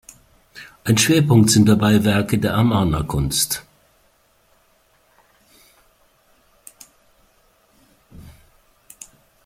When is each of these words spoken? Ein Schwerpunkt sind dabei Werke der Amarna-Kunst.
Ein 0.83 0.97
Schwerpunkt 0.97 1.51
sind 1.51 1.69
dabei 1.69 2.03
Werke 2.03 2.39
der 2.39 2.55
Amarna-Kunst. 2.55 3.63